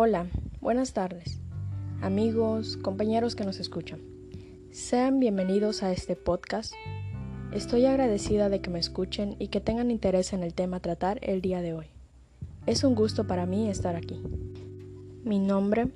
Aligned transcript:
Hola, 0.00 0.28
buenas 0.60 0.92
tardes, 0.92 1.40
amigos, 2.02 2.76
compañeros 2.76 3.34
que 3.34 3.42
nos 3.42 3.58
escuchan. 3.58 3.98
Sean 4.70 5.18
bienvenidos 5.18 5.82
a 5.82 5.90
este 5.90 6.14
podcast. 6.14 6.72
Estoy 7.50 7.84
agradecida 7.84 8.48
de 8.48 8.60
que 8.60 8.70
me 8.70 8.78
escuchen 8.78 9.34
y 9.40 9.48
que 9.48 9.60
tengan 9.60 9.90
interés 9.90 10.32
en 10.32 10.44
el 10.44 10.54
tema 10.54 10.76
a 10.76 10.80
tratar 10.82 11.18
el 11.22 11.40
día 11.40 11.62
de 11.62 11.74
hoy. 11.74 11.86
Es 12.66 12.84
un 12.84 12.94
gusto 12.94 13.26
para 13.26 13.44
mí 13.44 13.68
estar 13.68 13.96
aquí. 13.96 14.22
Mi 15.24 15.40
nombre 15.40 15.88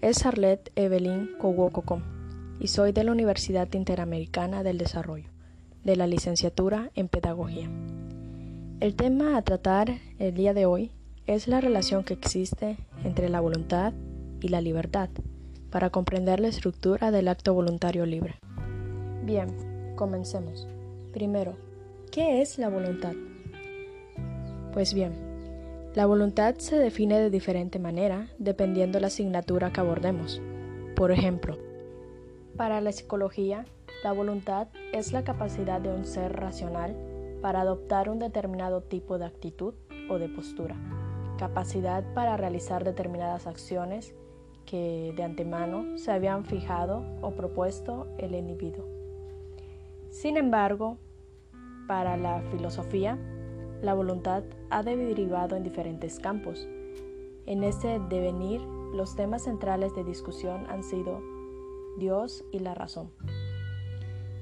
es 0.00 0.26
Arlette 0.26 0.72
Evelyn 0.74 1.30
Kowokoko 1.38 2.02
y 2.58 2.66
soy 2.66 2.90
de 2.90 3.04
la 3.04 3.12
Universidad 3.12 3.72
Interamericana 3.72 4.64
del 4.64 4.78
Desarrollo, 4.78 5.30
de 5.84 5.94
la 5.94 6.08
licenciatura 6.08 6.90
en 6.96 7.06
Pedagogía. 7.06 7.70
El 8.80 8.96
tema 8.96 9.36
a 9.36 9.42
tratar 9.42 10.00
el 10.18 10.34
día 10.34 10.54
de 10.54 10.66
hoy 10.66 10.90
es 11.26 11.48
la 11.48 11.60
relación 11.60 12.04
que 12.04 12.12
existe 12.12 12.76
entre 13.02 13.30
la 13.30 13.40
voluntad 13.40 13.94
y 14.42 14.48
la 14.48 14.60
libertad 14.60 15.08
para 15.70 15.88
comprender 15.88 16.38
la 16.38 16.48
estructura 16.48 17.10
del 17.10 17.28
acto 17.28 17.54
voluntario 17.54 18.04
libre. 18.04 18.34
Bien, 19.24 19.48
comencemos. 19.96 20.68
Primero, 21.12 21.56
¿qué 22.12 22.42
es 22.42 22.58
la 22.58 22.68
voluntad? 22.68 23.14
Pues 24.72 24.92
bien, 24.92 25.12
la 25.94 26.04
voluntad 26.04 26.56
se 26.58 26.76
define 26.76 27.18
de 27.18 27.30
diferente 27.30 27.78
manera 27.78 28.28
dependiendo 28.38 29.00
la 29.00 29.06
asignatura 29.06 29.72
que 29.72 29.80
abordemos. 29.80 30.42
Por 30.94 31.10
ejemplo, 31.10 31.56
para 32.58 32.82
la 32.82 32.92
psicología, 32.92 33.64
la 34.04 34.12
voluntad 34.12 34.68
es 34.92 35.12
la 35.12 35.24
capacidad 35.24 35.80
de 35.80 35.88
un 35.88 36.04
ser 36.04 36.34
racional 36.34 36.94
para 37.40 37.62
adoptar 37.62 38.10
un 38.10 38.18
determinado 38.18 38.82
tipo 38.82 39.16
de 39.18 39.24
actitud 39.24 39.74
o 40.10 40.18
de 40.18 40.28
postura 40.28 40.76
capacidad 41.36 42.04
para 42.14 42.36
realizar 42.36 42.84
determinadas 42.84 43.46
acciones 43.46 44.14
que 44.66 45.12
de 45.16 45.22
antemano 45.22 45.98
se 45.98 46.12
habían 46.12 46.44
fijado 46.44 47.04
o 47.20 47.32
propuesto 47.32 48.08
el 48.18 48.34
individuo. 48.34 48.86
Sin 50.10 50.36
embargo, 50.36 50.98
para 51.86 52.16
la 52.16 52.40
filosofía, 52.50 53.18
la 53.82 53.94
voluntad 53.94 54.44
ha 54.70 54.82
derivado 54.82 55.56
en 55.56 55.62
diferentes 55.62 56.18
campos. 56.18 56.66
En 57.46 57.62
ese 57.62 58.00
devenir, 58.08 58.62
los 58.62 59.16
temas 59.16 59.42
centrales 59.42 59.94
de 59.94 60.04
discusión 60.04 60.66
han 60.70 60.82
sido 60.82 61.20
Dios 61.98 62.44
y 62.52 62.60
la 62.60 62.74
razón. 62.74 63.10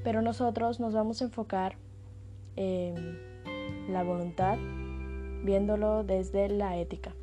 Pero 0.05 0.23
nosotros 0.23 0.79
nos 0.79 0.95
vamos 0.95 1.21
a 1.21 1.25
enfocar 1.25 1.77
en 2.57 3.19
la 3.89 4.03
voluntad 4.05 4.59
viéndolo 5.43 6.05
desde 6.05 6.49
la 6.49 6.77
ética. 6.77 7.15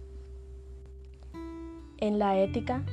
En 1.98 2.20
la 2.20 2.40
ética, 2.40 2.84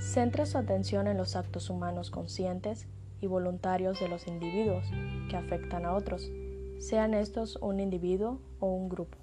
centra 0.00 0.46
su 0.46 0.58
atención 0.58 1.06
en 1.06 1.16
los 1.16 1.36
actos 1.36 1.70
humanos 1.70 2.10
conscientes 2.10 2.86
y 3.20 3.26
voluntarios 3.26 4.00
de 4.00 4.08
los 4.08 4.26
individuos 4.26 4.84
que 5.28 5.36
afectan 5.36 5.84
a 5.84 5.94
otros, 5.94 6.30
sean 6.78 7.14
estos 7.14 7.56
un 7.56 7.80
individuo 7.80 8.40
o 8.60 8.66
un 8.66 8.88
grupo. 8.88 9.18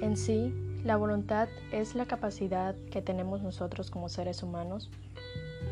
En 0.00 0.16
sí, 0.16 0.52
la 0.84 0.96
voluntad 0.96 1.48
es 1.70 1.94
la 1.94 2.06
capacidad 2.06 2.74
que 2.90 3.02
tenemos 3.02 3.42
nosotros 3.42 3.90
como 3.90 4.08
seres 4.08 4.42
humanos 4.42 4.90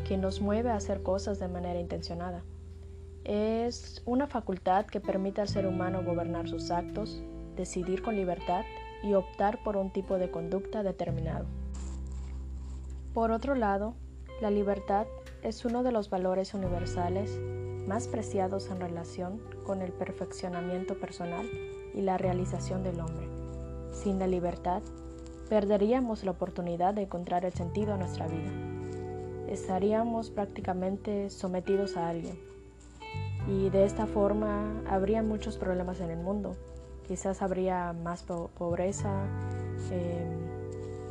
que 0.07 0.17
nos 0.17 0.41
mueve 0.41 0.69
a 0.69 0.75
hacer 0.75 1.03
cosas 1.03 1.39
de 1.39 1.47
manera 1.47 1.79
intencionada. 1.79 2.43
Es 3.23 4.01
una 4.05 4.27
facultad 4.27 4.85
que 4.85 4.99
permite 4.99 5.41
al 5.41 5.47
ser 5.47 5.67
humano 5.67 6.03
gobernar 6.03 6.47
sus 6.47 6.71
actos 6.71 7.21
decidir 7.55 8.01
con 8.01 8.15
libertad 8.15 8.63
y 9.03 9.13
optar 9.13 9.63
por 9.63 9.77
un 9.77 9.91
tipo 9.91 10.17
de 10.17 10.29
conducta 10.29 10.83
determinado. 10.83 11.45
Por 13.13 13.31
otro 13.31 13.55
lado, 13.55 13.93
la 14.41 14.49
libertad 14.49 15.05
es 15.43 15.65
uno 15.65 15.83
de 15.83 15.91
los 15.91 16.09
valores 16.09 16.53
universales 16.53 17.39
más 17.87 18.07
preciados 18.07 18.69
en 18.69 18.79
relación 18.79 19.41
con 19.65 19.81
el 19.81 19.91
perfeccionamiento 19.91 20.99
personal 20.99 21.49
y 21.93 22.01
la 22.01 22.17
realización 22.17 22.83
del 22.83 22.99
hombre. 22.99 23.27
Sin 23.91 24.19
la 24.19 24.27
libertad, 24.27 24.81
perderíamos 25.49 26.23
la 26.23 26.31
oportunidad 26.31 26.93
de 26.93 27.01
encontrar 27.01 27.43
el 27.43 27.53
sentido 27.53 27.93
a 27.93 27.97
nuestra 27.97 28.27
vida. 28.27 28.51
Estaríamos 29.49 30.29
prácticamente 30.29 31.29
sometidos 31.29 31.97
a 31.97 32.07
alguien. 32.07 32.39
Y 33.47 33.69
de 33.69 33.83
esta 33.83 34.05
forma 34.05 34.81
habría 34.87 35.23
muchos 35.23 35.57
problemas 35.57 35.99
en 35.99 36.11
el 36.11 36.19
mundo, 36.19 36.55
quizás 37.11 37.41
habría 37.41 37.91
más 37.91 38.23
pobreza, 38.23 39.25
eh, 39.91 40.25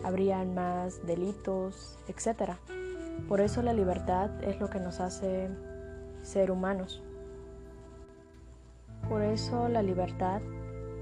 habrían 0.02 0.54
más 0.54 1.06
delitos, 1.06 1.98
etc. 2.08 2.52
Por 3.28 3.42
eso 3.42 3.60
la 3.60 3.74
libertad 3.74 4.30
es 4.42 4.58
lo 4.58 4.70
que 4.70 4.80
nos 4.80 4.98
hace 4.98 5.50
ser 6.22 6.50
humanos. 6.50 7.02
Por 9.10 9.20
eso 9.20 9.68
la 9.68 9.82
libertad 9.82 10.40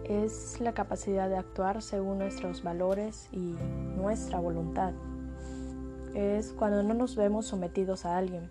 es 0.02 0.60
la 0.60 0.74
capacidad 0.74 1.28
de 1.28 1.36
actuar 1.36 1.80
según 1.80 2.18
nuestros 2.18 2.64
valores 2.64 3.28
y 3.30 3.54
nuestra 3.96 4.40
voluntad. 4.40 4.94
Es 6.14 6.52
cuando 6.52 6.82
no 6.82 6.94
nos 6.94 7.14
vemos 7.14 7.46
sometidos 7.46 8.04
a 8.04 8.16
alguien, 8.16 8.50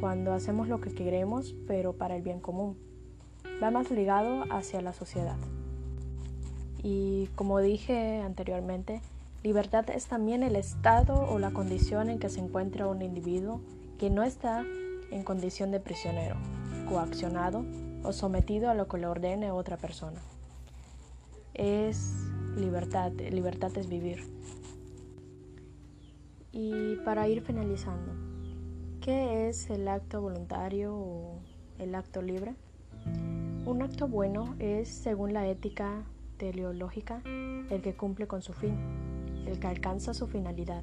cuando 0.00 0.32
hacemos 0.32 0.66
lo 0.66 0.80
que 0.80 0.92
queremos 0.92 1.54
pero 1.68 1.92
para 1.92 2.16
el 2.16 2.22
bien 2.22 2.40
común 2.40 2.88
va 3.62 3.70
más 3.70 3.90
ligado 3.90 4.44
hacia 4.50 4.80
la 4.80 4.92
sociedad. 4.92 5.36
Y 6.82 7.28
como 7.34 7.60
dije 7.60 8.20
anteriormente, 8.20 9.00
libertad 9.42 9.88
es 9.90 10.06
también 10.06 10.42
el 10.42 10.56
estado 10.56 11.28
o 11.28 11.38
la 11.38 11.50
condición 11.50 12.08
en 12.10 12.18
que 12.18 12.28
se 12.28 12.40
encuentra 12.40 12.86
un 12.86 13.02
individuo 13.02 13.60
que 13.98 14.10
no 14.10 14.22
está 14.22 14.64
en 15.10 15.24
condición 15.24 15.70
de 15.70 15.80
prisionero, 15.80 16.36
coaccionado 16.88 17.64
o 18.04 18.12
sometido 18.12 18.70
a 18.70 18.74
lo 18.74 18.86
que 18.86 18.98
le 18.98 19.06
ordene 19.06 19.50
otra 19.50 19.76
persona. 19.76 20.20
Es 21.54 22.14
libertad, 22.56 23.12
libertad 23.12 23.76
es 23.76 23.88
vivir. 23.88 24.24
Y 26.52 26.96
para 27.04 27.28
ir 27.28 27.42
finalizando, 27.42 28.12
¿qué 29.00 29.48
es 29.48 29.68
el 29.70 29.88
acto 29.88 30.20
voluntario 30.20 30.94
o 30.94 31.40
el 31.78 31.94
acto 31.94 32.22
libre? 32.22 32.54
Un 33.68 33.82
acto 33.82 34.08
bueno 34.08 34.56
es, 34.60 34.88
según 34.88 35.34
la 35.34 35.46
ética 35.46 36.02
teleológica, 36.38 37.20
el 37.26 37.82
que 37.82 37.94
cumple 37.94 38.26
con 38.26 38.40
su 38.40 38.54
fin, 38.54 38.78
el 39.46 39.60
que 39.60 39.66
alcanza 39.66 40.14
su 40.14 40.26
finalidad, 40.26 40.82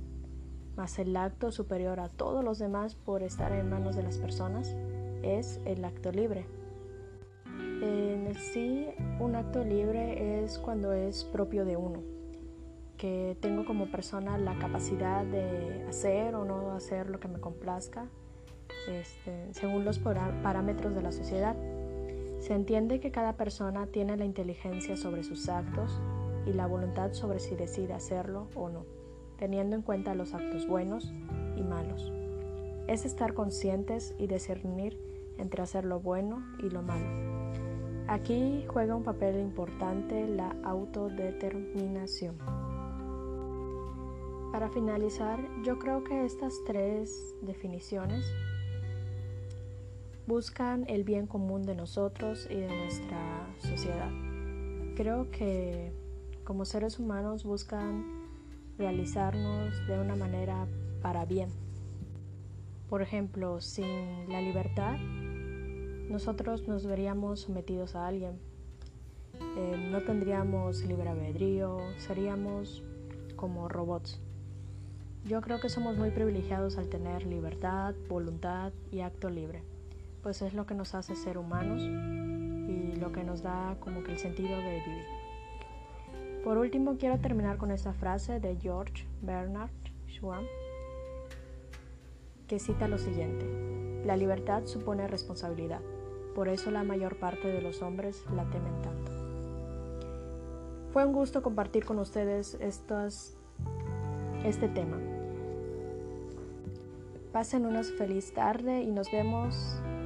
mas 0.77 0.99
el 0.99 1.17
acto 1.17 1.51
superior 1.51 1.99
a 1.99 2.09
todos 2.09 2.43
los 2.43 2.59
demás 2.59 2.93
por 2.93 3.23
estar 3.23 3.51
en 3.53 3.71
manos 3.71 3.95
de 3.95 4.03
las 4.03 4.19
personas 4.19 4.75
es 5.23 5.59
el 5.65 5.83
acto 5.83 6.11
libre. 6.11 6.45
En 7.81 8.31
sí, 8.35 8.89
un 9.19 9.35
acto 9.35 9.63
libre 9.63 10.43
es 10.43 10.59
cuando 10.59 10.93
es 10.93 11.23
propio 11.23 11.65
de 11.65 11.77
uno, 11.77 12.03
que 12.97 13.35
tengo 13.41 13.65
como 13.65 13.89
persona 13.89 14.37
la 14.37 14.59
capacidad 14.59 15.25
de 15.25 15.87
hacer 15.89 16.35
o 16.35 16.45
no 16.45 16.73
hacer 16.73 17.09
lo 17.09 17.19
que 17.19 17.29
me 17.29 17.39
complazca, 17.39 18.05
este, 18.87 19.51
según 19.55 19.85
los 19.85 19.97
parámetros 19.97 20.93
de 20.93 21.01
la 21.01 21.11
sociedad. 21.11 21.55
Se 22.45 22.53
entiende 22.53 22.99
que 22.99 23.09
cada 23.09 23.33
persona 23.33 23.87
tiene 23.87 24.17
la 24.17 24.23
inteligencia 24.23 24.95
sobre 24.97 25.23
sus 25.23 25.49
actos 25.49 25.99
y 26.45 26.53
la 26.53 26.67
voluntad 26.67 27.11
sobre 27.13 27.39
si 27.39 27.55
decide 27.55 27.93
hacerlo 27.93 28.49
o 28.53 28.69
no, 28.69 28.85
teniendo 29.39 29.75
en 29.75 29.81
cuenta 29.81 30.13
los 30.13 30.35
actos 30.35 30.67
buenos 30.67 31.11
y 31.55 31.63
malos. 31.63 32.13
Es 32.85 33.03
estar 33.03 33.33
conscientes 33.33 34.13
y 34.19 34.27
discernir 34.27 34.95
entre 35.39 35.63
hacer 35.63 35.85
lo 35.85 35.99
bueno 35.99 36.45
y 36.59 36.69
lo 36.69 36.83
malo. 36.83 37.07
Aquí 38.07 38.63
juega 38.67 38.95
un 38.95 39.01
papel 39.01 39.39
importante 39.39 40.27
la 40.27 40.55
autodeterminación. 40.63 42.37
Para 44.51 44.69
finalizar, 44.69 45.39
yo 45.63 45.79
creo 45.79 46.03
que 46.03 46.23
estas 46.23 46.63
tres 46.63 47.35
definiciones 47.41 48.23
buscan 50.27 50.85
el 50.87 51.03
bien 51.03 51.27
común 51.27 51.63
de 51.63 51.75
nosotros 51.75 52.47
y 52.49 52.55
de 52.55 52.67
nuestra 52.67 53.47
sociedad. 53.59 54.09
Creo 54.95 55.29
que 55.29 55.93
como 56.43 56.65
seres 56.65 56.99
humanos 56.99 57.43
buscan 57.43 58.05
realizarnos 58.77 59.85
de 59.87 59.99
una 59.99 60.15
manera 60.15 60.67
para 61.01 61.25
bien. 61.25 61.49
Por 62.89 63.01
ejemplo, 63.01 63.61
sin 63.61 64.29
la 64.29 64.41
libertad, 64.41 64.97
nosotros 66.09 66.67
nos 66.67 66.85
veríamos 66.85 67.41
sometidos 67.41 67.95
a 67.95 68.07
alguien. 68.07 68.39
Eh, 69.57 69.89
no 69.91 70.01
tendríamos 70.01 70.83
libre 70.83 71.09
albedrío, 71.09 71.77
seríamos 71.97 72.83
como 73.35 73.67
robots. 73.69 74.19
Yo 75.25 75.41
creo 75.41 75.59
que 75.59 75.69
somos 75.69 75.97
muy 75.97 76.11
privilegiados 76.11 76.77
al 76.77 76.89
tener 76.89 77.25
libertad, 77.25 77.95
voluntad 78.07 78.71
y 78.91 79.01
acto 79.01 79.29
libre 79.29 79.74
pues 80.25 80.41
es 80.41 80.53
lo 80.55 80.65
que 80.65 80.73
nos 80.73 80.95
hace 80.95 81.15
ser 81.15 81.37
humanos 81.37 81.83
y 81.83 82.95
lo 82.95 83.11
que 83.11 83.23
nos 83.23 83.43
da 83.43 83.77
como 83.79 84.03
que 84.03 84.11
el 84.11 84.17
sentido 84.17 84.57
de 84.57 84.81
vivir. 84.83 85.05
Por 86.43 86.57
último, 86.57 86.97
quiero 86.97 87.19
terminar 87.19 87.57
con 87.57 87.69
esta 87.69 87.93
frase 87.93 88.39
de 88.39 88.55
George 88.55 89.05
Bernard 89.21 89.69
Shaw, 90.07 90.41
que 92.47 92.57
cita 92.57 92.87
lo 92.87 92.97
siguiente, 92.97 93.45
la 94.03 94.17
libertad 94.17 94.65
supone 94.65 95.07
responsabilidad, 95.07 95.81
por 96.33 96.49
eso 96.49 96.71
la 96.71 96.83
mayor 96.83 97.19
parte 97.19 97.47
de 97.47 97.61
los 97.61 97.83
hombres 97.83 98.25
la 98.35 98.45
temen 98.45 98.81
tanto. 98.81 99.11
Fue 100.91 101.05
un 101.05 101.13
gusto 101.13 101.43
compartir 101.43 101.85
con 101.85 101.99
ustedes 101.99 102.57
este 102.59 103.11
tema. 104.69 104.97
Pasen 107.31 107.67
una 107.67 107.83
feliz 107.83 108.33
tarde 108.33 108.81
y 108.81 108.89
nos 108.89 109.11
vemos 109.11 109.83